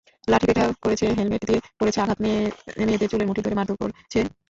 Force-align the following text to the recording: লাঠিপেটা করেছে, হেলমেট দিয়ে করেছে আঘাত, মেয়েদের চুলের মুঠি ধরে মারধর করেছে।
লাঠিপেটা 0.27 0.63
করেছে, 0.83 1.05
হেলমেট 1.17 1.41
দিয়ে 1.47 1.59
করেছে 1.79 1.99
আঘাত, 2.03 2.17
মেয়েদের 2.79 3.09
চুলের 3.11 3.27
মুঠি 3.29 3.41
ধরে 3.43 3.57
মারধর 3.59 3.77
করেছে। 3.81 4.19